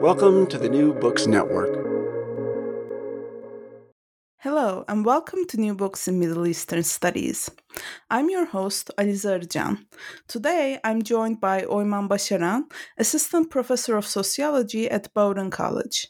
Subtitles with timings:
[0.00, 1.76] Welcome to the New Books Network.
[4.38, 7.50] Hello, and welcome to New Books in Middle Eastern Studies.
[8.08, 9.84] I'm your host, Alize Arıcan.
[10.26, 12.62] Today, I'm joined by Oyman Başaran,
[12.96, 16.08] Assistant Professor of Sociology at Bowdoin College.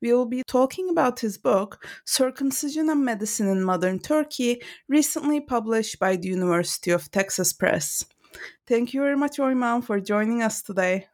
[0.00, 5.98] We will be talking about his book, Circumcision and Medicine in Modern Turkey, recently published
[5.98, 8.04] by the University of Texas Press.
[8.68, 11.08] Thank you very much, Oyman, for joining us today.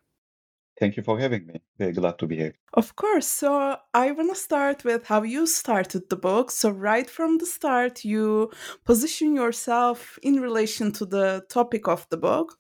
[0.81, 1.61] Thank you for having me.
[1.79, 2.55] Very glad to be here.
[2.73, 3.27] Of course.
[3.27, 6.51] So, I want to start with how you started the book.
[6.51, 8.51] So, right from the start, you
[8.87, 12.59] position yourself in relation to the topic of the book.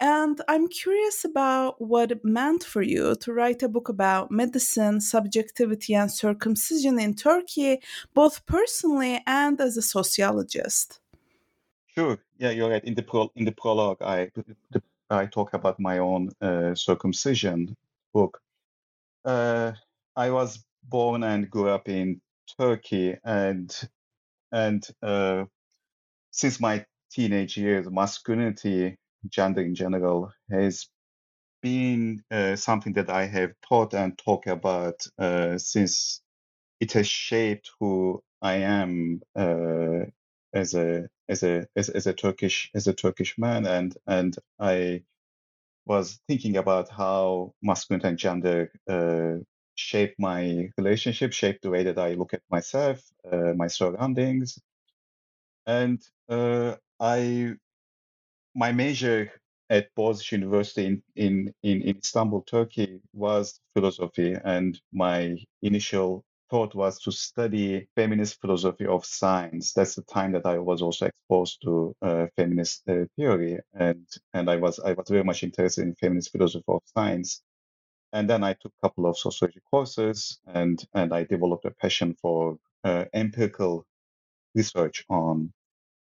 [0.00, 5.00] And I'm curious about what it meant for you to write a book about medicine,
[5.00, 7.80] subjectivity, and circumcision in Turkey,
[8.14, 11.00] both personally and as a sociologist.
[11.86, 12.18] Sure.
[12.38, 12.84] Yeah, you're right.
[12.84, 14.30] In the pro- in the prologue, I
[14.70, 17.74] the I talk about my own uh, circumcision
[18.14, 18.40] book.
[19.24, 19.72] Uh,
[20.16, 22.20] I was born and grew up in
[22.60, 23.74] Turkey, and
[24.52, 25.44] and uh,
[26.32, 28.96] since my teenage years, masculinity,
[29.28, 30.88] gender in general, has
[31.62, 36.22] been uh, something that I have taught and talk about uh, since
[36.80, 40.06] it has shaped who I am uh,
[40.54, 45.02] as a as a as, as a Turkish as a Turkish man, and and I
[45.86, 49.42] was thinking about how masculinity and gender uh,
[49.76, 53.00] shape my relationship, shape the way that I look at myself,
[53.30, 54.58] uh, my surroundings,
[55.66, 56.00] and
[56.30, 57.54] uh, I
[58.56, 59.32] my major
[59.70, 67.00] at Boğaziçi University in, in, in Istanbul, Turkey, was philosophy, and my initial thought was
[67.00, 69.72] to study feminist philosophy of science.
[69.72, 74.50] That's the time that I was also exposed to uh, feminist uh, theory, and and
[74.50, 77.42] I was I was very much interested in feminist philosophy of science.
[78.12, 82.14] And then I took a couple of sociology courses, and and I developed a passion
[82.22, 83.86] for uh, empirical
[84.54, 85.52] research on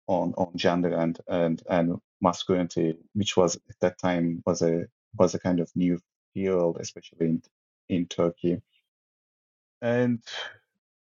[0.08, 4.88] on on gender and and and masculinity, which was at that time was a
[5.18, 6.00] was a kind of new
[6.34, 7.42] field, especially in
[7.90, 8.62] in Turkey
[9.82, 10.24] and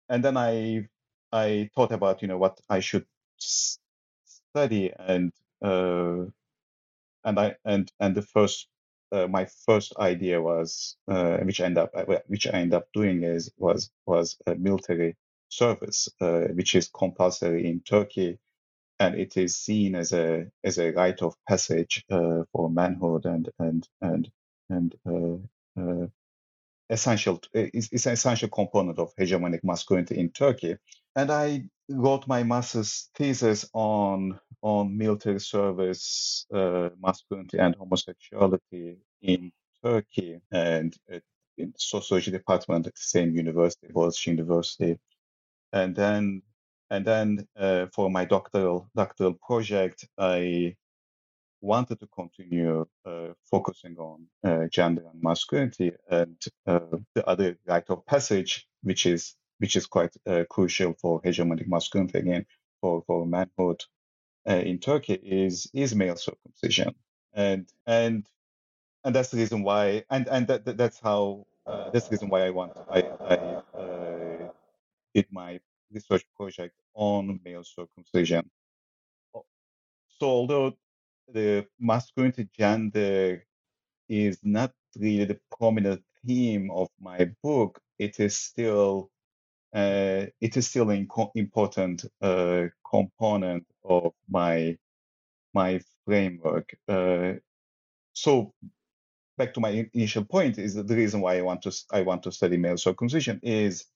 [0.08, 0.88] and then I
[1.32, 3.06] I thought about you know what I should
[3.38, 5.32] study and
[5.64, 6.26] uh,
[7.24, 8.68] and I and and the first
[9.12, 12.88] uh, my first idea was uh, which I end up uh, which I end up
[12.94, 15.16] doing is was was a military
[15.48, 18.38] service uh, which is compulsory in Turkey
[19.00, 23.50] and it is seen as a as a rite of passage uh, for manhood and
[23.58, 24.30] and and
[24.70, 24.96] and
[26.90, 30.76] essential is, is an essential component of hegemonic masculinity in Turkey.
[31.16, 39.52] And I wrote my master's thesis on on military service, uh, masculinity, and homosexuality in
[39.84, 40.96] Turkey, and
[41.56, 44.98] in sociology department at the same university, Boğaziçi University.
[45.72, 46.42] And then
[46.90, 50.76] and then uh, for my doctoral doctoral project, I
[51.60, 56.80] wanted to continue uh, focusing on uh, gender and masculinity and uh,
[57.14, 62.18] the other rite of passage, which is which is quite uh, crucial for hegemonic masculinity
[62.18, 62.46] again
[62.80, 63.84] for for manhood
[64.48, 66.94] uh, in Turkey is is male circumcision
[67.34, 68.24] and and
[69.04, 72.28] and that's the reason why, and and that, that that's how uh, that's the reason
[72.28, 74.50] why I want I I
[75.14, 75.60] did my
[75.92, 78.50] research project on male circumcision.
[80.20, 80.76] So although
[81.32, 83.44] the masculinity gender
[84.08, 89.10] is not really the prominent theme of my book, it is still
[89.74, 94.76] uh, it is still an important uh, component of my
[95.54, 96.74] my framework.
[96.88, 97.34] Uh,
[98.14, 98.52] so
[99.36, 102.22] back to my initial point is that the reason why I want to I want
[102.24, 103.86] to study male circumcision is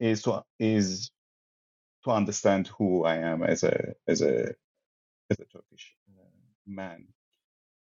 [0.00, 1.10] is to is
[2.04, 4.54] to understand who I am as a as a
[5.30, 6.21] as a Turkish uh,
[6.66, 7.06] man.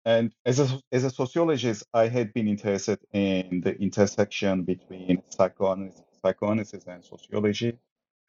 [0.06, 6.02] And as a, as a sociologist, I had been interested in the intersection between psychoanalysis,
[6.26, 7.78] psychoanalysis and sociology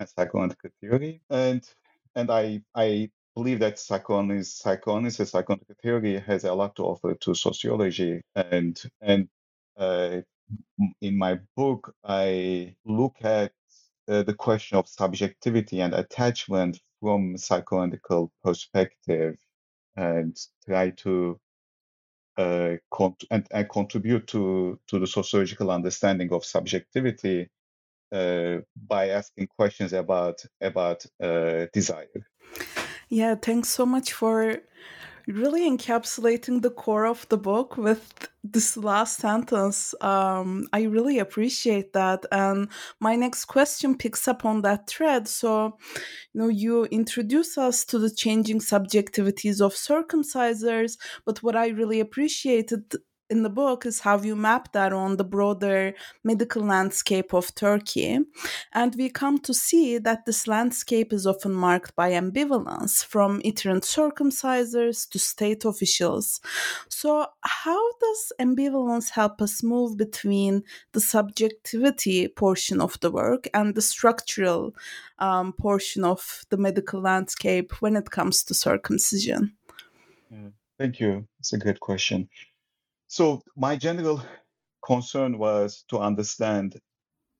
[0.00, 1.22] and psychoanalytical theory.
[1.30, 1.64] And
[2.14, 7.34] and I I believe that psychoanalysis, psychoanalysis, psychoanalytical theory has a lot to offer to
[7.34, 8.22] sociology.
[8.34, 9.28] And and
[9.78, 10.20] uh,
[11.00, 13.52] in my book, I look at
[14.08, 19.36] uh, the question of subjectivity and attachment from psychoanalytical perspective
[19.96, 21.38] and try to
[22.38, 22.76] uh,
[23.30, 27.50] and, and, contribute to, to the sociological understanding of subjectivity
[28.12, 28.58] uh,
[28.88, 32.26] by asking questions about about uh, desire.
[33.08, 34.58] Yeah, thanks so much for
[35.30, 39.94] really encapsulating the core of the book with this last sentence.
[40.00, 42.24] Um, I really appreciate that.
[42.32, 42.68] And
[42.98, 45.28] my next question picks up on that thread.
[45.28, 45.76] So,
[46.32, 52.00] you know, you introduce us to the changing subjectivities of circumcisers, but what I really
[52.00, 52.94] appreciated
[53.30, 55.94] in the book is how you map that on the broader
[56.24, 58.18] medical landscape of Turkey.
[58.72, 63.84] And we come to see that this landscape is often marked by ambivalence from itinerant
[63.84, 66.40] circumcisers to state officials.
[66.88, 73.74] So, how does ambivalence help us move between the subjectivity portion of the work and
[73.74, 74.74] the structural
[75.18, 79.52] um, portion of the medical landscape when it comes to circumcision?
[80.30, 80.48] Yeah,
[80.78, 81.26] thank you.
[81.38, 82.28] It's a good question.
[83.10, 84.22] So my general
[84.86, 86.78] concern was to understand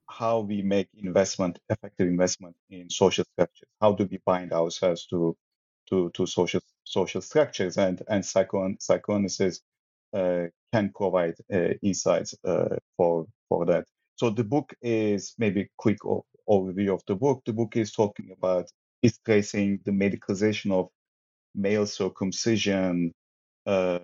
[0.08, 3.68] how we make investment, effective investment in social structures.
[3.80, 5.36] How do we bind ourselves to
[5.90, 9.60] to, to social social structures and and psycho psychoanalysis
[10.14, 13.86] uh, can provide uh, insights uh, for for that.
[14.16, 15.98] So the book is maybe quick
[16.48, 17.42] overview of the book.
[17.46, 18.70] The book is talking about
[19.02, 20.90] is tracing the medicalization of
[21.54, 23.12] male circumcision
[23.66, 23.98] uh,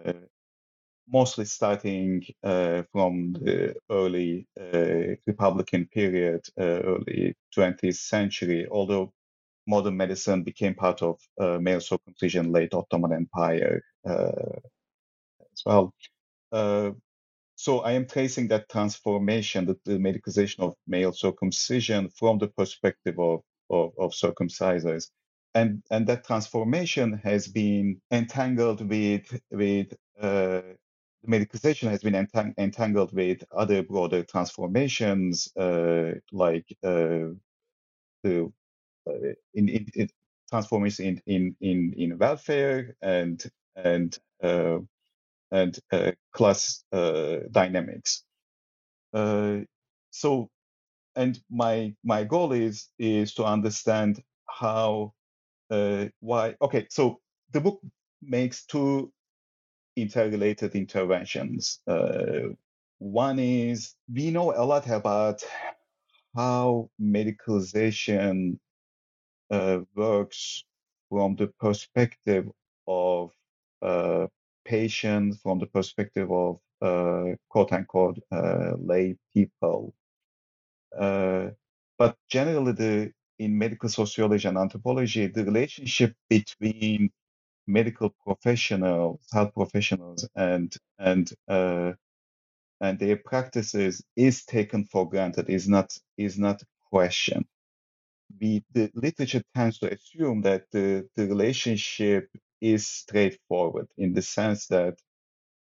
[1.08, 9.12] mostly starting uh, from the early uh, Republican period, uh, early 20th century, although
[9.66, 14.58] modern medicine became part of uh, male circumcision late Ottoman Empire uh,
[15.52, 15.92] as well.
[16.52, 16.90] Uh,
[17.56, 23.18] so I am tracing that transformation, the, the medicalization of male circumcision from the perspective
[23.18, 25.08] of, of, of circumcisers
[25.56, 30.60] and and that transformation has been entangled with with uh,
[31.28, 37.28] medicalization has been entang- entangled with other broader transformations uh, like uh,
[38.24, 38.52] the
[39.08, 39.12] uh,
[39.54, 40.08] in, in, in
[41.00, 43.44] in, in, in, in welfare and
[43.76, 44.78] and uh,
[45.52, 48.24] and uh, class uh, dynamics.
[50.10, 50.50] so,
[51.16, 55.12] and my my goal is is to understand how
[56.20, 56.56] why.
[56.62, 57.20] Okay, so
[57.52, 57.80] the book
[58.22, 59.12] makes two
[59.96, 61.80] interrelated interventions.
[61.86, 62.50] Uh,
[62.98, 65.42] one is we know a lot about
[66.34, 68.58] how medicalization
[69.50, 70.64] uh, works
[71.10, 72.46] from the perspective
[72.86, 73.32] of
[73.82, 74.26] uh,
[74.64, 79.94] patients, from the perspective of uh, quote unquote uh, lay people.
[80.98, 81.48] Uh,
[81.98, 87.10] but generally, the in medical sociology and anthropology, the relationship between
[87.66, 91.92] medical professionals, health professionals, and and uh,
[92.80, 97.46] and their practices is taken for granted, is not is not questioned.
[98.40, 102.28] We, the literature tends to assume that the, the relationship
[102.60, 104.98] is straightforward in the sense that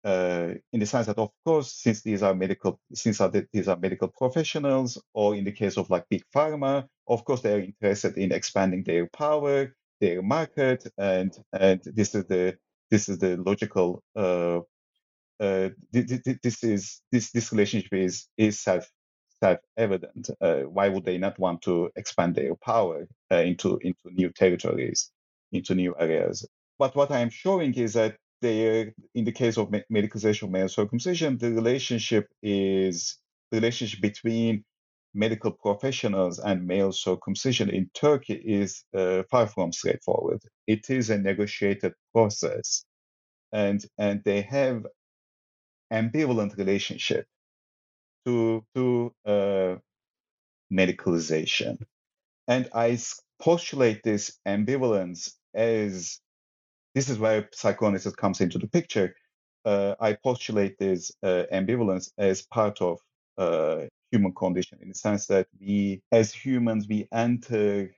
[0.04, 3.76] uh, in the sense that, of course, since these are medical, since are these are
[3.76, 8.16] medical professionals, or in the case of like big pharma, of course, they are interested
[8.16, 12.56] in expanding their power, their market, and and this is the
[12.90, 14.02] this is the logical.
[14.16, 14.60] Uh,
[15.40, 18.86] uh, this is this this relationship is is self
[19.42, 20.30] self evident.
[20.40, 25.10] Uh, why would they not want to expand their power uh, into into new territories,
[25.52, 26.46] into new areas?
[26.78, 30.68] But what I am showing is that they, in the case of medicalization of male
[30.68, 33.18] circumcision, the relationship is
[33.50, 34.64] the relationship between
[35.14, 40.40] medical professionals and male circumcision in Turkey is uh, far from straightforward.
[40.66, 42.84] It is a negotiated process,
[43.52, 44.86] and and they have
[45.92, 47.26] ambivalent relationship
[48.26, 49.76] to to uh,
[50.72, 51.78] medicalization,
[52.48, 52.98] and I
[53.40, 56.20] postulate this ambivalence as
[56.94, 59.14] this is where psychoanalysis comes into the picture.
[59.64, 62.98] Uh, I postulate this uh, ambivalence as part of
[63.38, 67.94] uh, human condition in the sense that we, as humans, we enter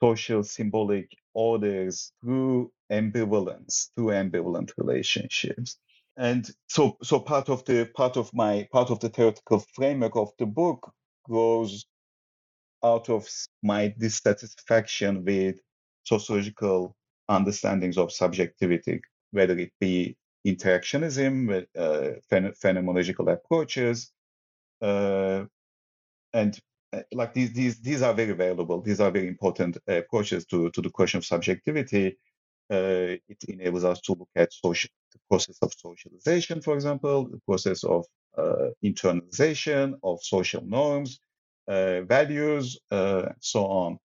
[0.00, 5.78] social symbolic orders through ambivalence, through ambivalent relationships.
[6.16, 10.30] And so, so part of the part of my part of the theoretical framework of
[10.38, 10.92] the book
[11.24, 11.86] grows
[12.84, 13.28] out of
[13.62, 15.56] my dissatisfaction with
[16.04, 16.96] sociological
[17.28, 24.12] understandings of subjectivity, whether it be interactionism, uh, phenomenological approaches,
[24.82, 26.58] and
[26.92, 28.80] uh, like these, these, these are very valuable.
[28.80, 32.18] These are very important uh, approaches to, to the question of subjectivity.
[32.70, 37.40] Uh, it enables us to look at social, the process of socialization, for example, the
[37.46, 38.06] process of
[38.38, 41.20] uh, internalization of social norms,
[41.68, 42.78] values,
[43.40, 43.98] so on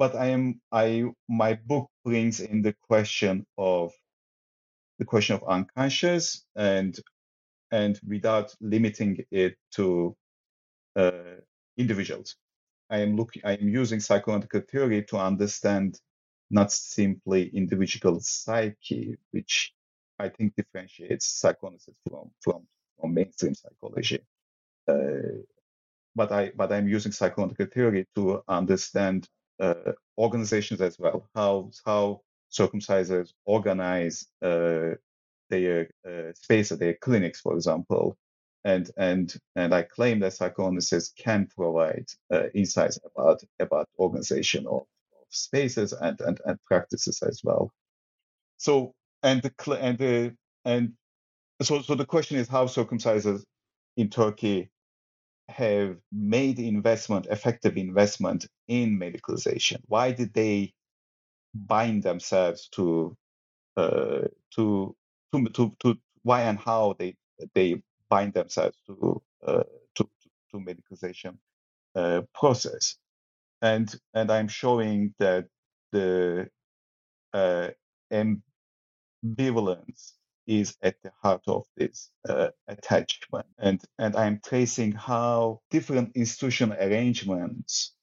[0.00, 3.92] but I am I my book brings in the question of
[4.98, 6.98] the question of unconscious and
[7.70, 10.16] and without limiting it to
[10.96, 11.36] uh,
[11.76, 12.36] individuals.
[12.90, 16.00] I am looking I am using psychoanalytical theory to understand
[16.50, 19.72] not simply individual psyche, which
[20.18, 22.66] I think differentiates psychoanalysis from from,
[22.98, 24.20] from mainstream psychology.
[24.88, 25.42] Uh,
[26.16, 29.28] but I but I'm using psychoanalytical theory to understand
[29.60, 34.94] uh, organizations as well, how how circumcisers organize uh,
[35.50, 38.16] their uh, space, at their clinics, for example,
[38.64, 44.82] and and and I claim that psychoanalysis can provide uh, insights about about organization of,
[44.82, 47.72] of spaces and, and and practices as well.
[48.58, 50.94] So and the and the and
[51.62, 53.42] so so the question is how circumcisers
[53.96, 54.70] in Turkey
[55.50, 59.78] have made investment, effective investment in medicalization?
[59.86, 60.72] Why did they
[61.54, 63.16] bind themselves to
[63.76, 64.96] uh, to,
[65.32, 67.16] to to to why and how they
[67.54, 69.64] they bind themselves to uh,
[69.96, 70.08] to,
[70.52, 71.36] to medicalization
[71.96, 72.96] uh, process?
[73.62, 75.46] And and I'm showing that
[75.92, 76.48] the
[77.32, 77.68] uh,
[79.24, 80.12] ambivalence
[80.46, 83.46] is at the heart of this uh, attachment.
[83.58, 87.94] And, and I'm tracing how different institutional arrangements,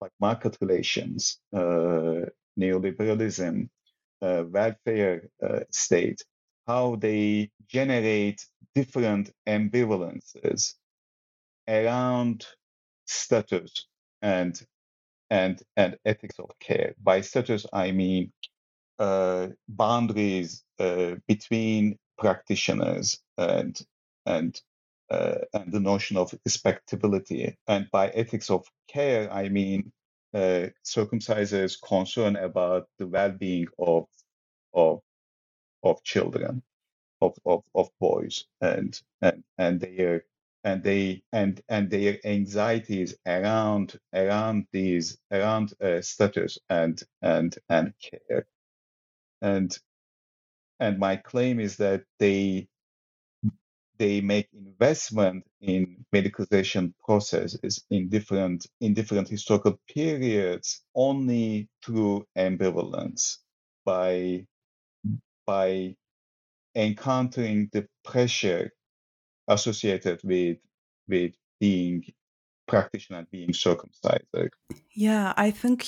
[0.00, 2.26] like market relations, uh,
[2.58, 3.68] neoliberalism,
[4.22, 6.22] uh, welfare uh, state,
[6.66, 10.74] how they generate different ambivalences
[11.68, 12.46] around
[13.06, 13.86] status
[14.22, 14.60] and
[15.30, 16.94] and and ethics of care.
[17.02, 18.32] By status, I mean
[18.98, 23.78] uh, boundaries uh, between practitioners and
[24.26, 24.60] and
[25.10, 27.56] uh, and the notion of respectability.
[27.66, 29.92] And by ethics of care, I mean
[30.34, 34.06] uh, circumcisers' concern about the well-being of
[34.74, 35.00] of
[35.84, 36.62] of children,
[37.22, 40.24] of, of, of boys, and and and their
[40.64, 47.94] and they and and their anxieties around around these around uh, status and and and
[48.00, 48.46] care.
[49.42, 49.76] And
[50.80, 52.68] and my claim is that they
[53.98, 63.38] they make investment in medicalization processes in different in different historical periods only through ambivalence
[63.84, 64.46] by
[65.46, 65.96] by
[66.74, 68.72] encountering the pressure
[69.48, 70.58] associated with
[71.08, 72.04] with being
[72.66, 74.24] practitioner being circumcised.
[74.94, 75.86] Yeah, I think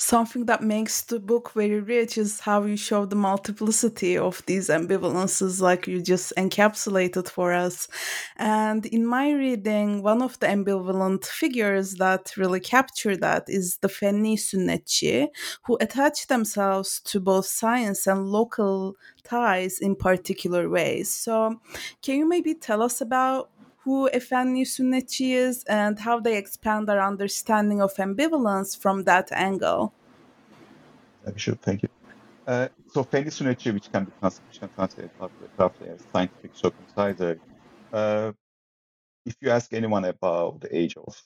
[0.00, 4.68] something that makes the book very rich is how you show the multiplicity of these
[4.68, 7.86] ambivalences, like you just encapsulated for us.
[8.36, 13.88] And in my reading, one of the ambivalent figures that really capture that is the
[13.88, 15.28] Fenni Sünnetçi,
[15.64, 21.12] who attach themselves to both science and local ties in particular ways.
[21.12, 21.60] So,
[22.02, 23.50] can you maybe tell us about
[23.84, 29.92] who Efendi Sünnetçi is and how they expand our understanding of ambivalence from that angle.
[31.36, 31.88] Sure, thank you.
[32.46, 35.10] Uh, so Fenni Sünnetçi, which can be translated
[35.58, 37.38] roughly as scientific circumciser,
[37.92, 38.32] uh,
[39.26, 41.22] if you ask anyone about the age of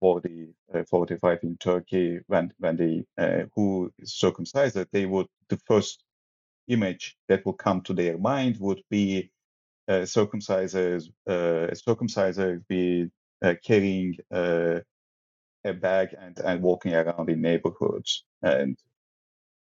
[0.00, 5.58] 40, uh, 45 in Turkey, when when they uh, who is circumcised, they would the
[5.66, 6.02] first
[6.68, 9.30] image that will come to their mind would be
[9.88, 13.10] circumcisers, uh, circumcisers be
[13.44, 14.80] uh, carrying uh,
[15.64, 18.24] a bag and, and walking around in neighborhoods.
[18.42, 18.78] And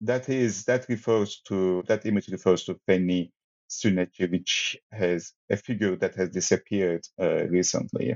[0.02, 3.32] that is that refers to that image refers to Fenni
[3.70, 8.16] Sünnetçi, which has a figure that has disappeared uh, recently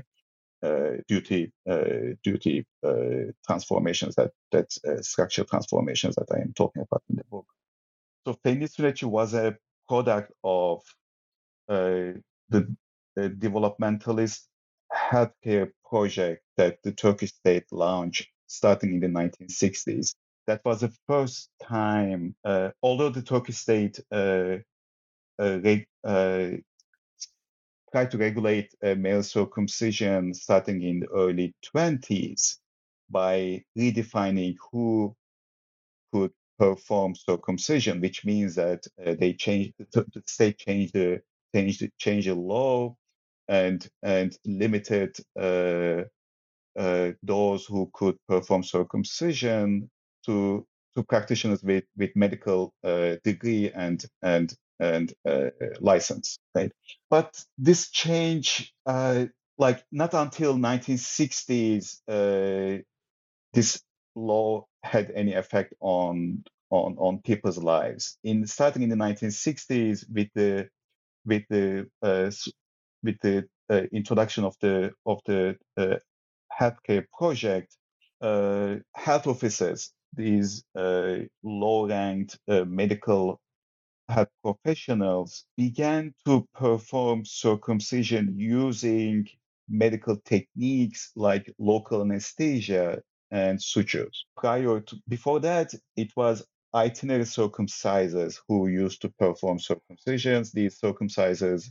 [0.62, 6.40] uh, due to uh, due to uh, transformations that that uh, structural transformations that I
[6.40, 7.46] am talking about in the book.
[8.26, 9.56] So Fenni Sünnetçi was a
[9.88, 11.01] product of uh,
[11.72, 12.76] the,
[13.16, 14.40] the developmentalist
[14.94, 20.14] healthcare project that the Turkish state launched starting in the 1960s.
[20.46, 24.56] That was the first time, uh, although the Turkish state uh,
[25.38, 25.58] uh,
[26.04, 26.50] uh
[27.92, 32.56] tried to regulate uh, male circumcision starting in the early 20s
[33.10, 35.14] by redefining who
[36.12, 41.20] could perform circumcision, which means that uh, they changed the, the state changed the
[41.52, 42.94] changed the law
[43.48, 46.02] and and limited uh,
[46.78, 49.90] uh, those who could perform circumcision
[50.26, 56.72] to to practitioners with with medical uh, degree and and and uh, license, right?
[57.08, 59.26] But this change, uh,
[59.58, 62.82] like not until 1960s, uh,
[63.52, 63.82] this
[64.14, 68.18] law had any effect on on on people's lives.
[68.24, 70.68] In starting in the 1960s with the
[71.24, 72.30] with the uh,
[73.02, 75.96] with the uh, introduction of the of the uh,
[76.60, 77.76] healthcare project,
[78.20, 80.64] health officers, these
[81.42, 83.40] low-ranked medical
[84.08, 89.26] health professionals, began to perform circumcision using
[89.68, 93.00] medical techniques like local anesthesia
[93.30, 94.26] and sutures.
[94.36, 100.52] Prior to before that, it was itinerary circumcisers who used to perform circumcisions.
[100.52, 101.66] These circumcisers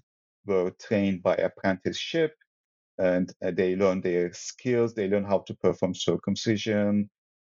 [0.46, 2.34] were trained by apprenticeship
[2.98, 4.94] and uh, they learn their skills.
[4.94, 7.09] They learn how to perform circumcision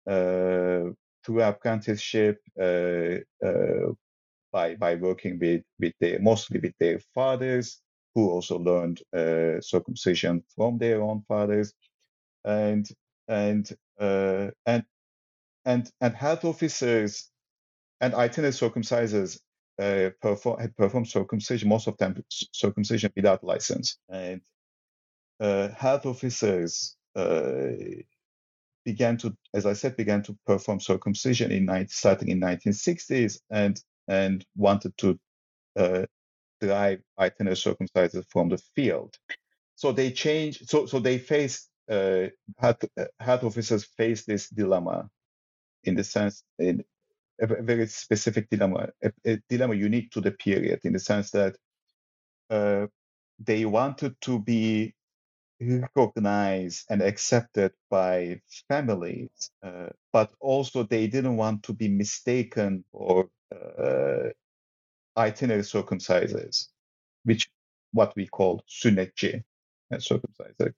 [0.09, 0.91] uh,
[1.25, 3.93] through apprenticeship uh, uh,
[4.51, 7.81] by by working with with their mostly with their fathers,
[8.15, 11.73] who also learned uh, circumcision from their own fathers,
[12.45, 12.87] and
[13.29, 14.83] and uh, and
[15.65, 17.30] and and health officers
[18.01, 19.39] and itinerant circumcisers
[19.79, 23.97] uh, perform, had performed circumcision, most of them circumcision without license.
[24.09, 24.41] And
[25.39, 27.71] uh, health officers uh,
[28.83, 34.43] began to, as I said, began to perform circumcision in starting in 1960s and and
[34.55, 35.19] wanted to
[35.77, 36.05] uh,
[36.59, 39.15] drive itinerant circumcisers from the field.
[39.75, 40.69] So they changed.
[40.69, 45.09] So so they faced uh, health, uh, health officers faced this dilemma
[45.83, 46.83] in the sense in,
[47.39, 51.55] a very specific dilemma, a, a, dilemma unique to the period in the sense that
[52.49, 52.87] uh,
[53.39, 54.93] they wanted to be
[55.59, 63.29] recognized and accepted by families, uh, but also they didn't want to be mistaken for
[63.53, 64.29] uh,
[65.17, 66.67] itinerary circumcisers,
[67.23, 67.49] which
[67.93, 69.43] what we call sünnetçi
[69.91, 70.73] uh, circumciser,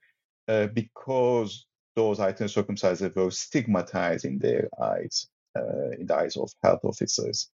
[0.48, 6.52] uh, because those itinerary circumcisers were stigmatized in their eyes uh, in the eyes of
[6.63, 7.50] health officers.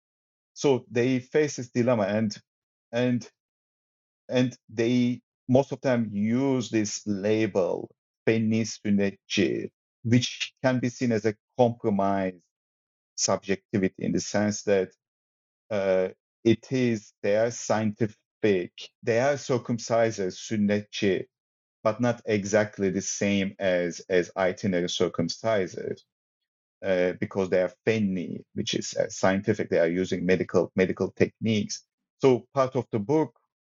[0.54, 2.38] So they face this dilemma, and
[2.92, 3.30] and
[4.30, 7.90] and they most of them use this label
[8.28, 9.70] Fenni Sünnetçi,
[10.04, 12.34] which can be seen as a compromise
[13.16, 14.92] subjectivity in the sense that
[15.72, 16.10] uh,
[16.44, 18.72] it is they are scientific,
[19.04, 21.26] they are circumcisers Sünnetçi,
[21.84, 26.02] but not exactly the same as as itinerary circumcisers
[26.86, 29.70] uh, because they are Fenni, which is uh, scientific.
[29.70, 31.84] They are using medical medical techniques.
[32.20, 33.34] So part of the book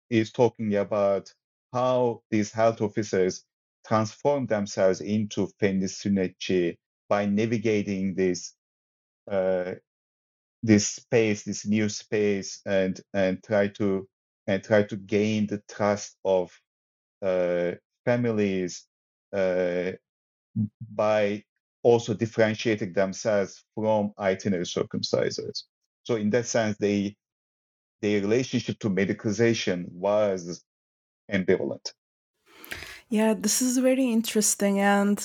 [0.10, 1.34] is talking about
[1.74, 3.46] how these health officers
[3.88, 6.78] transform themselves into Fenni Sünnetçi
[7.10, 8.56] by navigating this
[9.32, 9.76] uh,
[10.64, 14.08] this space, this new space, and and try to
[14.48, 16.52] and try to gain the trust of
[17.24, 17.74] uh,
[18.06, 18.86] families
[19.34, 19.94] uh,
[20.96, 21.44] by
[21.84, 25.64] also differentiating themselves from itinerary circumcisers.
[26.04, 27.16] So in that sense, they
[28.02, 30.64] their relationship to medicalization was
[31.32, 31.92] ambivalent.
[33.12, 34.80] Yeah, this is very interesting.
[34.80, 35.20] And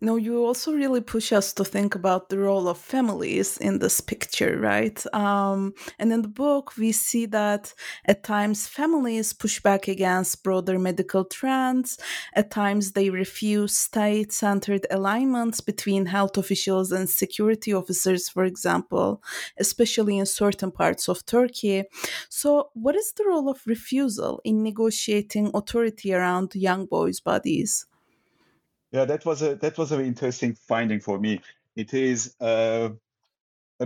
[0.00, 3.78] you know, you also really push us to think about the role of families in
[3.78, 5.02] this picture, right?
[5.14, 7.72] Um, and in the book, we see that
[8.04, 11.98] at times families push back against broader medical trends.
[12.34, 19.22] At times, they refuse state centered alignments between health officials and security officers, for example,
[19.58, 21.84] especially in certain parts of Turkey.
[22.28, 27.86] So, what is the role of refusal in negotiating authority around young boys' bodies?
[28.90, 31.40] Yeah, that was a that was a very interesting finding for me.
[31.76, 32.90] It is uh,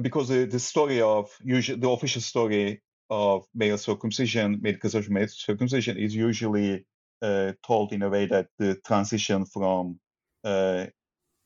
[0.00, 5.96] because the, the story of usually the official story of male circumcision, medical male circumcision,
[5.96, 6.84] is usually
[7.22, 10.00] uh, told in a way that the transition from
[10.44, 10.86] uh,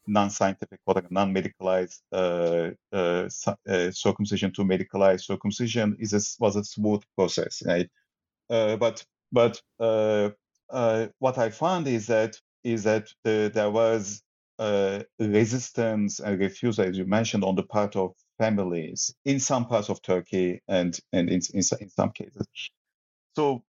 [0.07, 3.29] non-scientific or non-medicalized uh, uh,
[3.68, 7.88] uh, circumcision to medicalized circumcision is a, was a smooth process, right?
[8.48, 9.61] Uh, but but
[10.72, 14.22] uh, uh, what I found is that is that there was
[15.18, 20.02] resistance and refusal, as you mentioned, on the part of families in some parts of
[20.02, 22.46] Turkey and and in in, in some cases.
[23.37, 23.64] So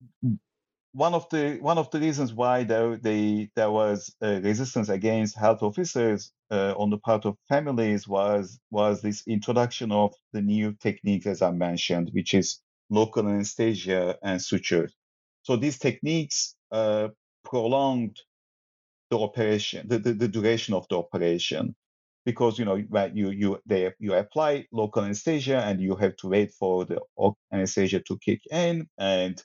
[0.94, 5.62] one of the one of the reasons why there they, there was resistance against health
[5.62, 11.28] officers uh, on the part of families was was this introduction of the new techniques
[11.28, 12.60] as I mentioned, which is
[12.90, 14.90] local anesthesia and suture.
[15.44, 17.10] So these techniques uh,
[17.44, 18.18] prolonged
[19.10, 21.76] the operation, the, the, the, duration of the operation,
[22.26, 26.52] because you know you you they you apply local anesthesia and you have to wait
[26.52, 27.00] for the
[27.52, 29.42] anesthesia to kick in and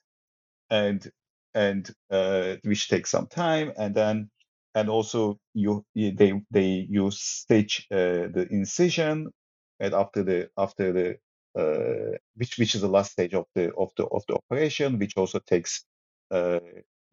[0.71, 1.11] and
[1.55, 4.29] and uh, which takes some time and then
[4.75, 9.29] and also you they they you stitch uh, the incision
[9.81, 11.17] and after the after the
[11.55, 15.39] which which is the last stage of the of the of the operation which also
[15.39, 15.85] takes
[16.31, 16.61] uh,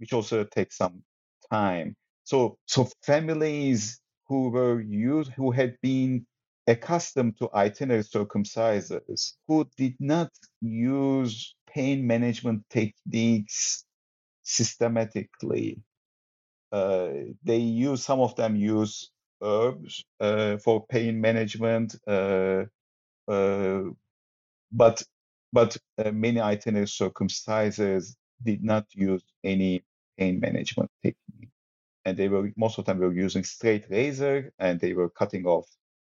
[0.01, 1.03] which also takes some
[1.51, 1.95] time.
[2.23, 6.25] So, so families who were used, who had been
[6.67, 13.85] accustomed to itinerary circumcisers, who did not use pain management techniques
[14.43, 15.81] systematically,
[16.71, 17.09] uh,
[17.43, 19.11] they use some of them use
[19.43, 22.63] herbs uh, for pain management, uh,
[23.27, 23.83] uh
[24.71, 25.03] but
[25.53, 29.83] but uh, many itinerary circumcisers did not use any
[30.17, 31.49] pain management technique.
[32.05, 35.45] And they were most of the time were using straight razor and they were cutting
[35.45, 35.67] off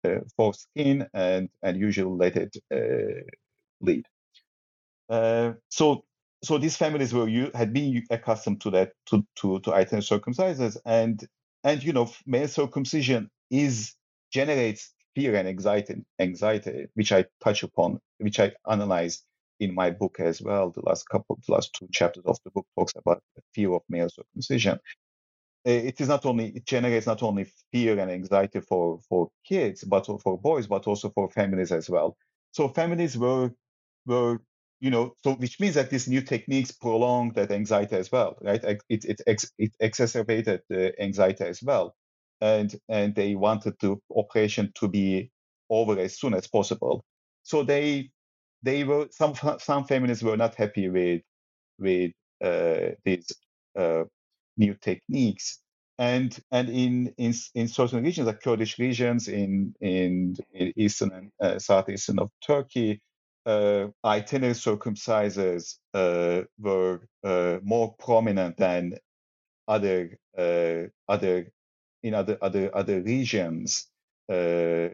[0.04, 3.22] uh, foreskin and and usually let it uh,
[3.80, 4.06] bleed.
[5.10, 6.04] Uh, so
[6.44, 10.78] so these families were you had been accustomed to that to to to itinerary circumcises
[10.86, 11.28] and
[11.64, 13.94] and you know male circumcision is
[14.32, 19.22] generates fear and anxiety anxiety which I touch upon which I analyze
[19.60, 20.70] in my book as well.
[20.70, 23.82] The last couple, the last two chapters of the book talks about the fear of
[23.88, 24.78] male circumcision.
[25.66, 29.84] Eh, it is not only it generates not only fear and anxiety for for kids,
[29.84, 32.16] but for boys, but also for families as well.
[32.52, 33.52] So families were
[34.06, 34.40] were
[34.80, 38.62] you know so which means that these new techniques prolong that anxiety as well, right?
[38.64, 41.94] It it it, it exacerbated the anxiety as well,
[42.40, 45.30] and and they wanted the operation to be
[45.70, 47.04] over as soon as possible.
[47.42, 48.10] So they
[48.62, 51.22] they were some some feminists were not happy with
[51.78, 53.32] with uh, these
[53.78, 54.04] uh,
[54.56, 55.60] new techniques
[55.98, 61.30] and and in in in certain regions like Kurdish regions in in, in eastern and
[61.40, 63.00] uh, southeastern of Turkey
[63.46, 68.94] uh, itinerary circumcisers uh, were uh, more prominent than
[69.68, 71.52] other uh, other
[72.04, 73.88] in other other other regions
[74.32, 74.90] uh,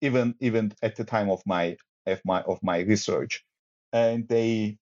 [0.00, 3.44] even even at the time of my of my of my research,
[3.92, 4.78] and they,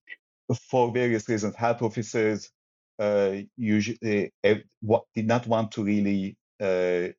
[0.69, 2.51] for various reasons, health officers
[2.99, 7.09] uh, usually uh, what did not want to really uh,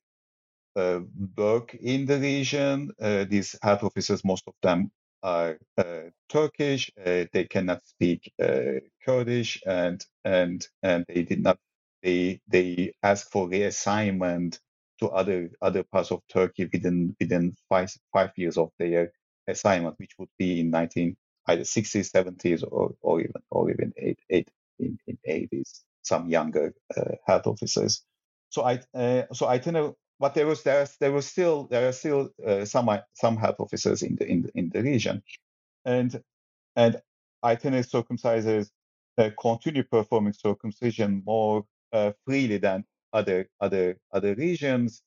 [0.75, 1.01] uh,
[1.37, 2.91] work in the region.
[3.01, 4.91] Uh, these health officers, most of them
[5.23, 6.91] are uh, Turkish.
[6.97, 8.33] they cannot speak
[9.05, 11.59] Kurdish, and and and they did not.
[12.03, 14.59] They they ask for reassignment
[15.01, 19.13] to other other parts of Turkey within within five five years of their
[19.47, 24.19] assignment, which would be in 19 either 60s, 70s, or, or even or even eight,
[24.29, 25.81] eight in, in 80s.
[26.03, 28.03] Some younger uh, health officers.
[28.49, 31.93] So I uh, so I think but there was there there was still there are
[31.93, 35.23] still uh, some some health officers in the in the, in the region,
[35.85, 36.21] and
[36.75, 37.01] and
[37.43, 38.69] itinerary circumcisers
[39.17, 41.65] uh, continue performing circumcision more
[42.25, 45.03] freely than other other other regions,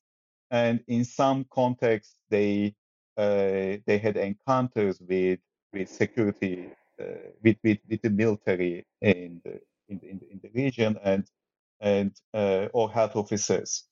[0.50, 2.74] and in some contexts they
[3.18, 5.40] uh, they had encounters with
[5.74, 6.70] with security
[7.00, 7.04] uh,
[7.44, 11.26] with, with with the military in the in the, in the, in the region and
[11.80, 13.84] and uh, or health officers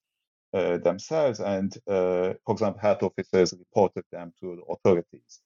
[0.54, 1.40] uh, themselves.
[1.40, 5.40] And uh, for example, health officers reported them to the authorities,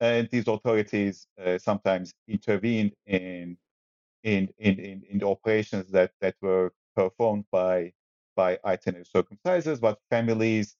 [0.00, 3.56] and these authorities uh, sometimes intervened in
[4.24, 7.92] in, in in in the operations that that were performed by
[8.36, 10.76] by itinerary circumcisers, but families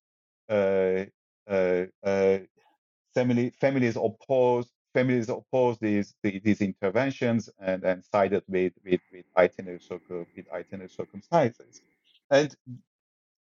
[0.48, 1.04] uh,
[1.48, 2.38] uh, uh,
[3.14, 9.80] family, families opposed families opposed these these interventions and, and sided with with with itinerary
[10.36, 11.80] with itinerary circumcisers.
[12.30, 12.54] And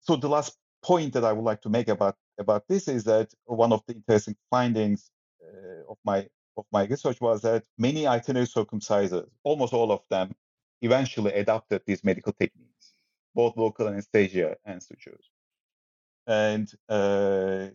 [0.00, 3.32] so the last point that I would like to make about about this is that
[3.46, 5.10] one of the interesting findings
[5.42, 10.34] uh, of my of my research was that many itinerary circumcisers, almost all of them,
[10.82, 12.94] eventually adopted these medical techniques,
[13.34, 15.30] both local anesthesia and sutures.
[16.26, 17.68] And uh,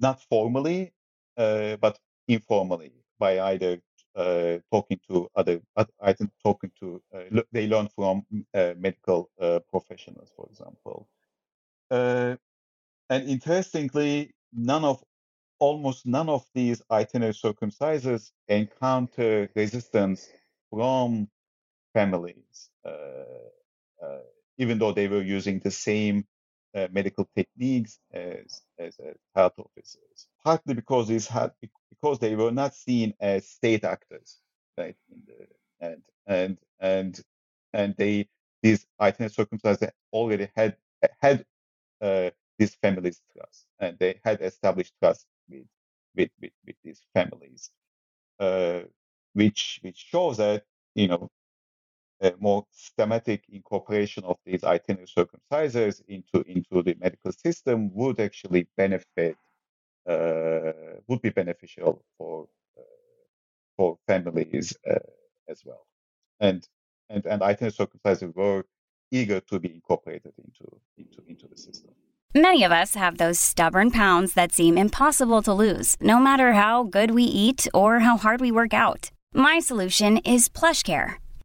[0.00, 0.92] not formally,
[1.36, 3.80] uh, but informally by either
[4.16, 5.60] uh, talking to other,
[6.02, 11.08] either talking to, uh, they learn from uh, medical uh, professionals, for example.
[11.90, 12.38] and
[13.28, 15.02] interestingly, none of,
[15.58, 20.28] almost none of these itinerary circumcisers encounter resistance
[20.70, 21.28] from
[21.94, 22.70] families,
[24.58, 26.26] even though they were using the same
[26.74, 31.52] uh, medical techniques as, as, as health officers, partly because these had
[31.90, 34.38] because they were not seen as state actors,
[34.78, 34.96] right?
[35.26, 35.46] The,
[35.80, 37.20] and and and
[37.72, 38.28] and they
[38.62, 40.76] these itinerant circumstances already had
[41.20, 41.44] had
[42.02, 45.66] uh, these families' trust, and they had established trust with
[46.16, 47.70] with with, with these families,
[48.40, 48.80] uh,
[49.34, 51.30] which which shows that you know
[52.40, 59.36] more systematic incorporation of these itinerary circumcisers into into the medical system would actually benefit
[60.08, 60.72] uh,
[61.06, 62.82] would be beneficial for uh,
[63.76, 64.94] for families uh,
[65.48, 65.86] as well.
[66.40, 66.66] And
[67.08, 68.64] and and itinerary circumcisers were
[69.10, 71.90] eager to be incorporated into into into the system.
[72.34, 76.82] Many of us have those stubborn pounds that seem impossible to lose no matter how
[76.82, 79.10] good we eat or how hard we work out.
[79.32, 81.16] My solution is PlushCare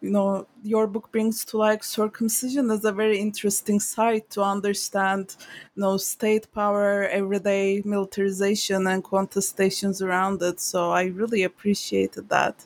[0.00, 5.36] you know your book brings to like circumcision as a very interesting side to understand
[5.74, 12.64] you know state power everyday militarization and contestations around it so i really appreciated that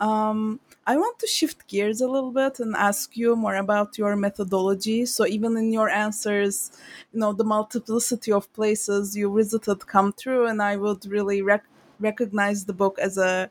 [0.00, 4.16] um, I want to shift gears a little bit and ask you more about your
[4.16, 5.06] methodology.
[5.06, 6.72] So, even in your answers,
[7.12, 11.66] you know, the multiplicity of places you visited come through, and I would really rec-
[12.00, 13.48] recognize the book as a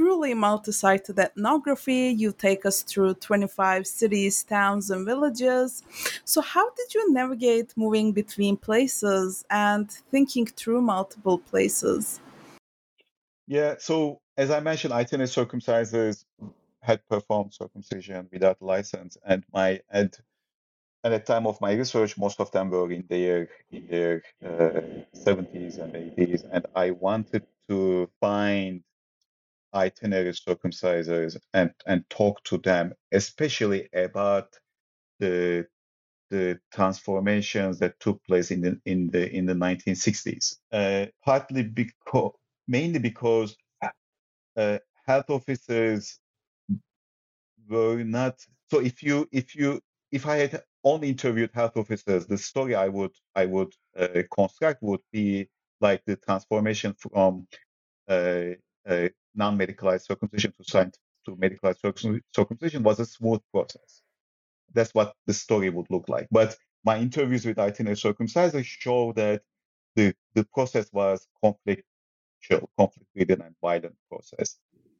[0.00, 2.08] truly multi-sited ethnography.
[2.22, 5.82] You take us through 25 cities, towns, and villages.
[6.24, 12.18] So, how did you navigate moving between places and thinking through multiple places?
[13.46, 16.24] Yeah, so as I mentioned, itinerary circumcisers
[16.80, 20.10] had performed circumcision without license, and my and
[21.04, 24.80] at the time of my research, most of them were in their in their uh,
[25.14, 28.82] 70s and 80s, and I wanted to find
[29.74, 34.48] itinerary circumcisers and and talk to them, especially about
[35.20, 35.66] the
[36.30, 40.56] the transformations that took place in the in the in the 1960s.
[40.72, 42.32] Uh, partly because,
[42.68, 43.56] mainly because
[44.56, 46.20] uh, health officers
[47.68, 48.36] were not.
[48.70, 49.80] So if you if you
[50.12, 54.82] if I had only interviewed health officers, the story I would I would uh, construct
[54.82, 55.48] would be
[55.80, 57.46] like the transformation from
[58.08, 58.54] uh,
[58.88, 60.90] uh, non-medicalized circumcision to
[61.26, 61.80] to medicalized
[62.34, 64.02] circumcision was a smooth process.
[64.72, 66.28] That's what the story would look like.
[66.30, 69.42] But my interviews with itinerary circumcisers show that
[69.96, 74.56] the, the process was conflictual, conflict-ridden and violent process.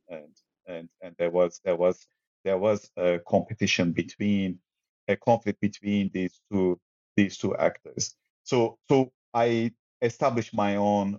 [0.08, 0.34] And
[0.66, 2.06] and and there was there was
[2.44, 4.58] there was a competition between
[5.08, 6.78] a conflict between these two
[7.16, 8.14] these two actors.
[8.44, 11.18] So so I established my own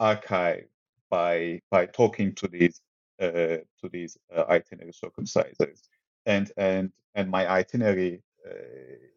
[0.00, 0.66] archive
[1.10, 2.80] by by talking to these
[3.20, 5.82] uh, to these uh, itinerary circumcisers,
[6.26, 8.52] and and and my itinerary uh,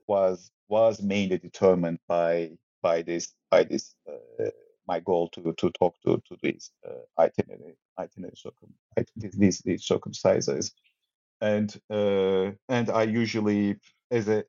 [0.08, 2.52] was was mainly determined by
[2.84, 4.50] by this by this uh,
[4.88, 8.74] my goal to to talk to to these uh, itinerary itinerary circum,
[9.18, 10.74] these these circumcisers,
[11.42, 13.78] and uh, and I usually
[14.12, 14.46] as a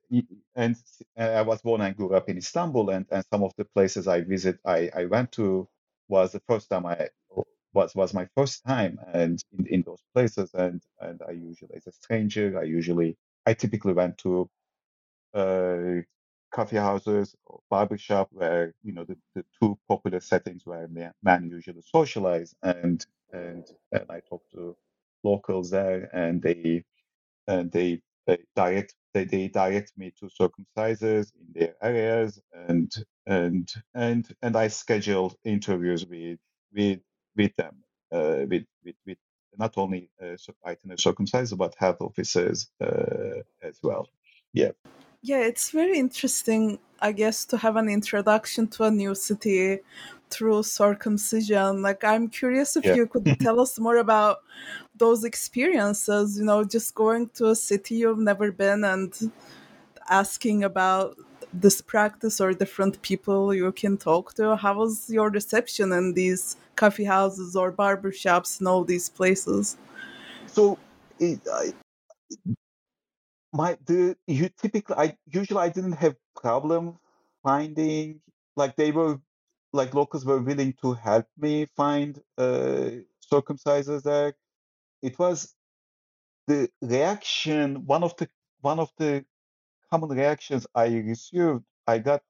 [0.55, 0.75] and
[1.17, 4.21] I was born and grew up in Istanbul, and and some of the places I
[4.21, 5.67] visit I I went to
[6.07, 7.09] was the first time I
[7.75, 11.87] was was my first time and in, in those places and and I usually as
[11.87, 14.49] a stranger I usually I typically went to
[15.35, 16.01] uh,
[16.53, 21.13] coffee houses or barber shop where you know the, the two popular settings where men,
[21.51, 24.77] usually socialize and and and I talk to
[25.23, 26.85] locals there and they
[27.47, 32.93] and they, they direct they, they direct me to circumcisers in their areas and
[33.27, 36.39] and and and I scheduled interviews with
[36.73, 37.01] with
[37.35, 37.75] with them
[38.11, 39.17] uh, with, with with
[39.57, 44.07] not only uh, itinerary circumcisers but health officers uh, as well.
[44.53, 44.71] Yeah.
[45.21, 49.79] Yeah, it's very interesting, I guess, to have an introduction to a new city
[50.29, 51.81] through circumcision.
[51.81, 52.95] Like, I'm curious if Yeah.
[52.95, 54.43] you could tell us more about
[54.95, 59.31] those experiences, you know, just going to a city you've never been and
[60.09, 61.17] asking about
[61.61, 64.55] this practice or different people you can talk to.
[64.55, 69.77] How was your reception in these coffee houses or barber shops and all these places?
[70.47, 70.77] So
[71.19, 71.73] it, I,
[73.53, 76.99] my the you typically I usually I didn't have problem
[77.43, 78.21] finding
[78.55, 79.19] like they were
[79.73, 82.89] like locals were willing to help me find uh
[83.31, 84.35] circumcisers there.
[85.01, 85.55] It was
[86.47, 88.29] the reaction one of the
[88.61, 89.25] one of the
[89.95, 92.21] common reactions I received I got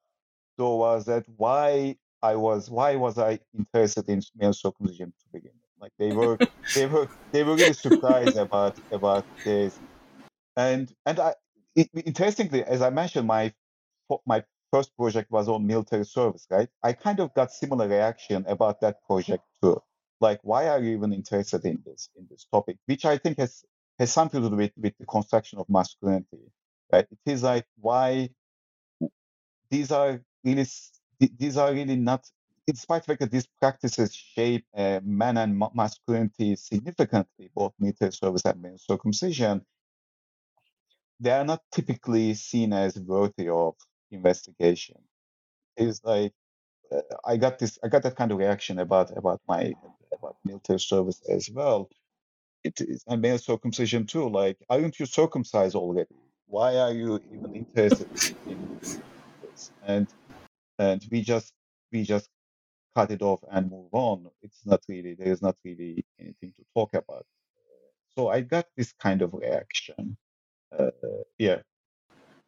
[0.58, 5.52] though was that why I was why was I interested in male circumcision to begin
[5.62, 5.72] with?
[5.84, 6.38] Like they were
[6.76, 9.80] they were they were really surprised about about this
[10.56, 11.34] and and I
[11.76, 13.54] it, interestingly, as I mentioned, my
[14.26, 16.70] my first project was on military service, right?
[16.84, 19.82] I kind of got similar reaction about that project too.
[20.22, 22.78] Like, why are you even interested in this in this topic?
[22.86, 23.64] Which I think has
[24.00, 26.52] has something to do with with the construction of masculinity,
[26.92, 27.08] right?
[27.12, 28.30] It is like why
[29.70, 30.66] these are really
[31.40, 32.30] these are really not.
[32.68, 38.44] Despite the fact that these practices shape uh, man and masculinity significantly, both military service
[38.46, 39.66] and male circumcision,
[41.20, 43.76] they are not typically seen as worthy of
[44.12, 44.98] investigation.
[45.78, 46.34] It's like
[46.92, 49.74] uh, I got this, I got that kind of reaction about about my
[50.14, 51.90] about military service as well.
[52.64, 54.30] It is and male circumcision too.
[54.30, 56.16] Like, aren't you circumcised already?
[56.48, 58.08] Why are you even interested
[58.48, 59.72] in, this?
[59.86, 60.08] And
[60.80, 61.54] and we just
[61.92, 62.30] we just
[62.96, 64.28] cut it off and move on.
[64.42, 67.26] It's not really there is not really anything to talk about.
[68.16, 70.18] So I got this kind of reaction.
[70.78, 70.92] Uh,
[71.38, 71.60] yeah.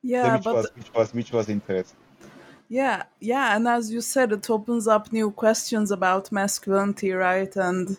[0.01, 1.99] Yeah, which but was which was which was interesting.
[2.69, 7.53] Yeah, yeah, and as you said, it opens up new questions about masculinity, right?
[7.55, 7.97] And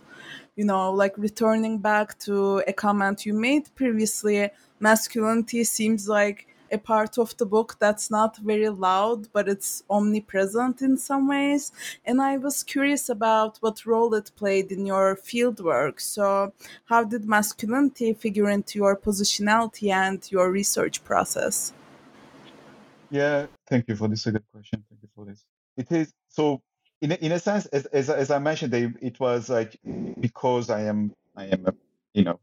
[0.59, 6.79] you know, like returning back to a comment you made previously, masculinity seems like a
[6.79, 11.71] part of the book that's not very loud, but it's omnipresent in some ways.
[12.05, 16.01] And I was curious about what role it played in your fieldwork.
[16.01, 16.53] So,
[16.87, 21.73] how did masculinity figure into your positionality and your research process?
[23.11, 24.25] Yeah, thank you for this.
[24.25, 24.85] Good question.
[24.91, 25.45] Thank you for this.
[25.77, 26.61] It is so
[27.03, 29.79] in in a sense, as as as I mentioned, they, it was like
[30.21, 31.67] because I am I am
[32.15, 32.41] you know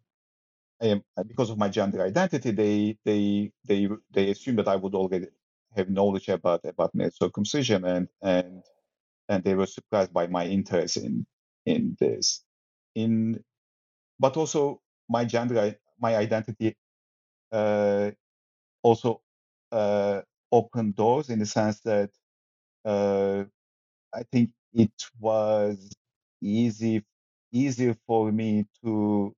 [0.81, 4.95] I am because of my gender identity, they they they they assume that I would
[4.95, 5.27] already
[5.75, 8.63] have knowledge about about male circumcision, and and
[9.29, 11.25] and they were surprised by my interest in
[11.65, 12.43] in this.
[12.95, 13.43] In
[14.19, 16.75] but also my gender, my identity,
[17.51, 18.11] uh,
[18.83, 19.21] also
[19.71, 22.11] uh, opened doors in the sense that
[22.85, 23.45] uh,
[24.15, 25.91] I think it was
[26.41, 27.03] easy
[27.53, 29.35] easier for me to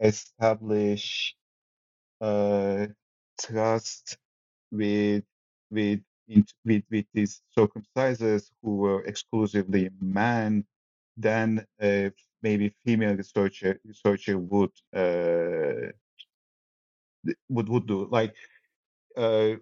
[0.00, 1.34] establish
[2.20, 2.86] uh,
[3.40, 4.18] trust
[4.72, 5.24] with
[5.70, 6.00] with
[6.64, 10.64] with with these circumcisers who were exclusively men
[11.16, 11.66] than
[12.42, 15.92] maybe female researcher researcher would uh,
[17.50, 18.08] would would do.
[18.10, 18.34] Like
[19.16, 19.56] uh,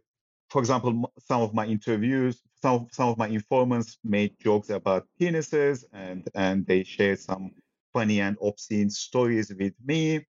[0.50, 5.06] for example, some of my interviews, some of, some of my informants made jokes about
[5.20, 7.52] penises, and and they shared some
[7.92, 10.26] funny and obscene stories with me,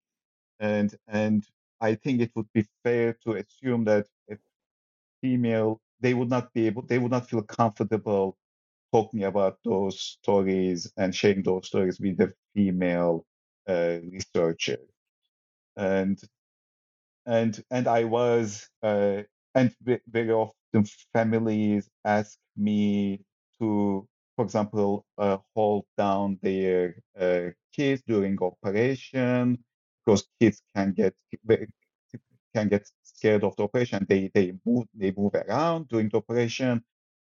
[0.59, 1.45] and and
[1.81, 4.39] I think it would be fair to assume that if
[5.21, 8.37] female they would not be able, they would not feel comfortable
[8.93, 13.25] talking about those stories and sharing those stories with a female
[13.67, 14.77] uh, researcher,
[15.77, 16.21] and
[17.25, 19.23] and and I was uh,
[19.55, 19.73] and
[20.07, 23.21] very often families ask me
[23.59, 29.63] to, for example, uh, hold down their uh, kids during operation
[30.05, 31.15] because kids can get
[32.55, 34.05] can get scared of the operation.
[34.07, 36.83] They they move they move around during the operation,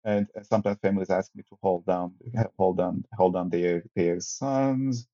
[0.04, 2.14] and sometimes families ask me to hold down
[2.58, 5.08] hold down hold down their their sons.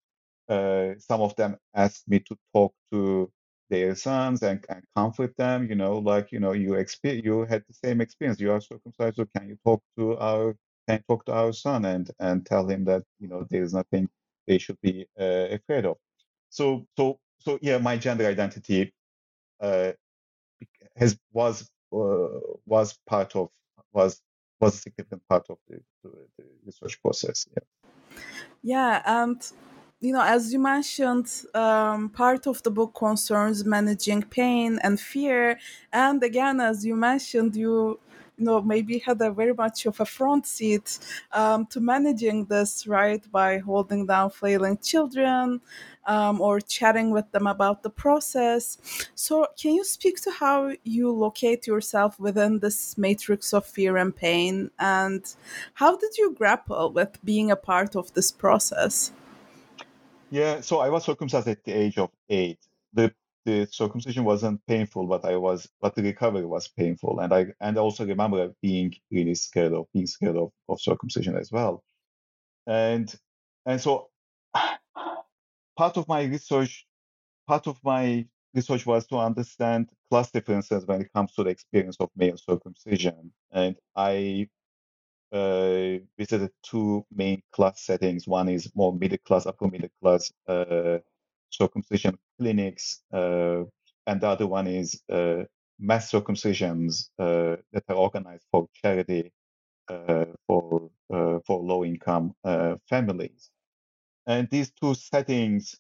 [0.49, 3.31] Uh, some of them ask me to talk to
[3.71, 5.69] their sons and, and comfort them.
[5.69, 8.41] You know, like you know, you experience you had the same experience.
[8.41, 10.57] You are circumcised, so can you talk to our
[10.89, 14.09] can talk to our son and and tell him that you know there is nothing
[14.47, 15.97] they should be uh, afraid of.
[16.51, 18.93] So so so yeah, my gender identity
[19.61, 19.93] uh,
[20.97, 23.49] has was uh, was part of
[23.93, 24.21] was
[24.61, 27.47] was a significant part of the, the, the research process.
[27.51, 28.19] Yeah.
[28.63, 29.53] Yeah, and
[30.05, 35.59] you know, as you mentioned, um, part of the book concerns managing pain and fear,
[35.93, 37.99] and again, as you mentioned, you
[38.37, 40.99] you know maybe had a very much of a front seat
[41.33, 45.61] um, to managing this right by holding down flailing children
[46.05, 48.77] um, or chatting with them about the process.
[49.15, 54.15] So can you speak to how you locate yourself within this matrix of fear and
[54.15, 54.71] pain?
[54.79, 55.25] And
[55.75, 59.13] how did you grapple with being a part of this process
[60.35, 62.59] yeah so i was circumcised at the age of eight.
[62.93, 63.15] The
[63.47, 67.79] the circumcision wasn't painful, but I was, but the recovery was painful, and I and
[67.79, 71.85] I also remember being really scared of being scared of, of circumcision as well,
[72.67, 73.15] and
[73.67, 74.09] and so
[75.77, 76.87] part of my research,
[77.47, 81.97] part of my research was to understand class differences when it comes to the experience
[82.01, 84.49] of male circumcision, and I
[85.35, 88.27] uh, visited two main class settings.
[88.27, 90.99] One is more middle class, upper middle class uh,
[91.51, 93.65] circumcision clinics, uh,
[94.07, 95.43] and the other one is uh,
[95.79, 99.33] mass circumcisions uh, that are organized for charity
[100.47, 100.91] for
[101.47, 102.33] for low income
[102.89, 103.51] families.
[104.27, 105.75] And these two settings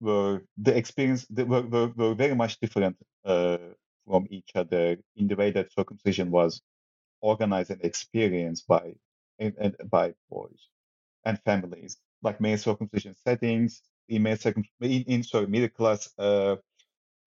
[0.00, 5.36] were the experience they were, were, were very much different from each other in the
[5.36, 6.60] way that circumcision was
[7.32, 8.94] organized and experienced by
[9.90, 10.62] by boys
[11.26, 16.56] and families, like male circumcision settings in male circum in, in sorry middle class uh,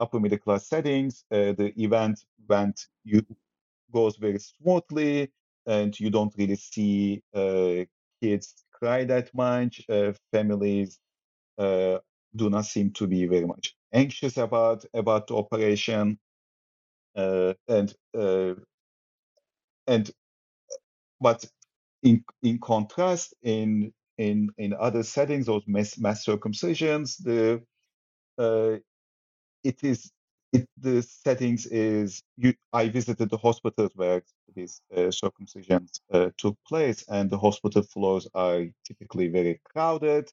[0.02, 1.26] upper middle class settings.
[1.32, 2.20] Uh, the event
[2.50, 3.26] went you
[3.94, 5.32] goes very smoothly,
[5.68, 7.86] and you don't really see uh,
[8.22, 9.84] kids cry that much.
[9.90, 11.00] Uh, families
[11.60, 12.00] uh,
[12.36, 16.20] do not seem to be very much anxious about about the operation,
[17.16, 17.96] uh, and
[19.90, 20.12] and
[21.22, 21.46] but
[22.04, 27.62] in in contrast, in in in other settings, those mass, mass circumcisions, the
[28.40, 28.78] uh,
[29.64, 30.12] it is
[30.54, 34.24] it, the settings is you, I visited the hospitals where
[34.56, 40.30] these uh, circumcisions uh, took place, and the hospital floors are typically very crowded.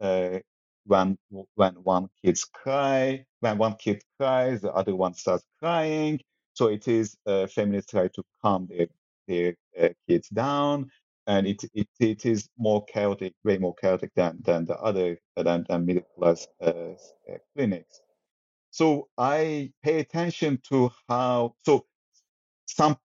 [0.00, 0.40] Uh,
[0.86, 1.18] when
[1.56, 6.20] when one kids cry, when one kid cries, the other one starts crying.
[6.56, 8.88] So it is uh, families try to calm their
[9.28, 10.90] their uh, kids down,
[11.28, 15.66] and it, it it is more chaotic, way more chaotic than than the other than,
[15.68, 16.66] than middle class uh,
[17.30, 18.02] uh, clinics.
[18.72, 21.86] So I pay attention to how so
[22.66, 22.98] some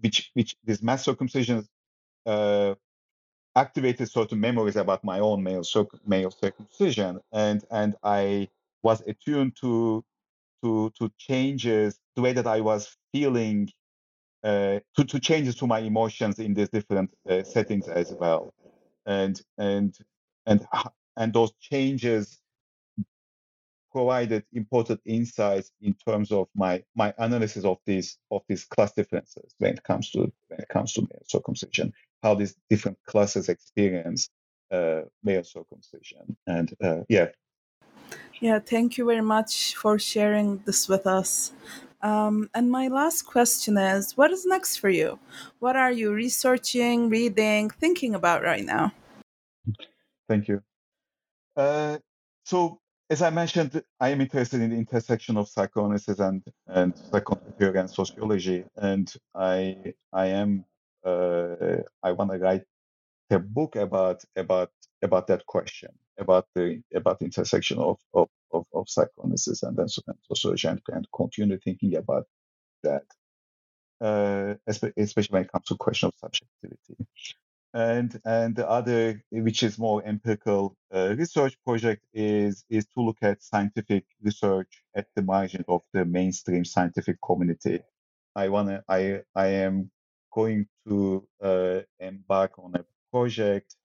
[0.00, 1.66] which which these mass circumcisions
[2.26, 2.74] uh,
[3.56, 8.48] activated certain memories about my own male circ- male circumcision, and and I
[8.82, 10.04] was attuned to
[10.64, 13.70] to to changes the way that I was feeling
[14.44, 18.52] uh, to, to changes to my emotions in these different uh, settings as well.
[19.06, 19.96] And and
[20.46, 20.66] and
[21.16, 22.40] and those changes
[23.90, 29.54] provided important insights in terms of my my analysis of these of these class differences
[29.58, 31.92] when it comes to when it comes to male circumcision
[32.22, 34.28] how these different classes experience
[34.70, 36.36] uh, male circumcision.
[36.46, 37.28] And uh, yeah.
[38.40, 41.52] Yeah thank you very much for sharing this with us
[42.02, 45.18] um, and my last question is what is next for you?
[45.58, 48.92] What are you researching, reading, thinking about right now?
[50.28, 50.62] Thank you.
[51.56, 51.98] Uh,
[52.44, 52.80] so,
[53.10, 56.96] as I mentioned, I am interested in the intersection of psychoanalysis and, and
[57.58, 58.64] theory and sociology.
[58.76, 60.64] And I I am
[61.04, 62.64] uh, I want to write
[63.30, 64.70] a book about about
[65.02, 69.88] about that question about the about the intersection of of, of, of psychoanalysis and then
[69.88, 72.26] sociology and, and continue thinking about
[72.84, 73.04] that,
[74.00, 76.96] uh, especially when it comes to question of subjectivity.
[77.74, 83.18] and and the other, which is more empirical uh, research project, is is to look
[83.22, 87.80] at scientific research at the margin of the mainstream scientific community.
[88.36, 89.90] I wanna I I am
[90.32, 93.76] going to uh, embark on a project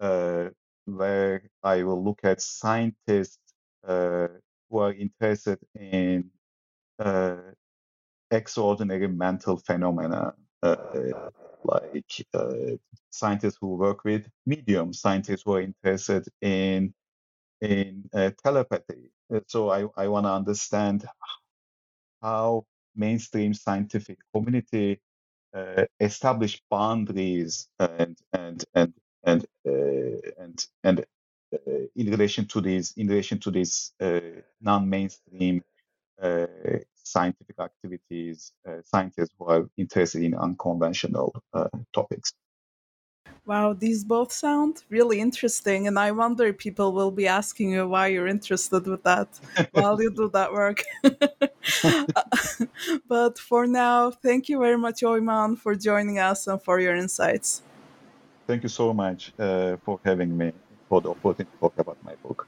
[0.00, 0.50] uh,
[0.86, 3.45] where I will look at scientists
[3.86, 6.30] who are interested in
[6.98, 7.36] uh,
[8.30, 10.76] extraordinary mental phenomena, uh,
[11.64, 12.76] like uh,
[13.10, 16.94] scientists who work with mediums, scientists who are interested in
[17.60, 19.10] in uh, telepathy.
[19.34, 21.06] Uh, so I, I want to understand
[22.22, 22.66] how
[22.96, 25.00] mainstream scientific community
[25.54, 31.04] uh, establish boundaries and and and and uh, and and uh,
[31.94, 34.20] in relation to these in relation to these uh,
[34.60, 35.62] non-mainstream
[36.20, 36.46] uh,
[36.94, 42.32] scientific activities, uh, scientists who are interested in unconventional uh, topics.
[43.44, 47.88] Wow, these both sound really interesting, and I wonder if people will be asking you
[47.88, 49.28] why you're interested with that
[49.72, 50.82] while you do that work.
[53.08, 57.62] but for now, thank you very much, Oyman, for joining us and for your insights.
[58.48, 60.52] Thank you so much uh, for having me,
[60.88, 62.46] for the opportunity to talk about my book.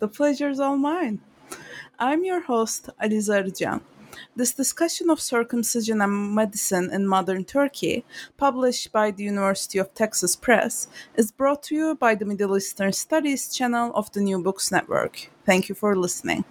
[0.00, 1.20] The pleasure is all mine.
[1.98, 3.80] I'm your host, Alize Arıcan.
[4.36, 8.04] This discussion of circumcision and medicine in modern Turkey,
[8.36, 12.92] published by the University of Texas Press, is brought to you by the Middle Eastern
[12.92, 15.30] Studies channel of the New Books Network.
[15.46, 16.44] Thank you for listening.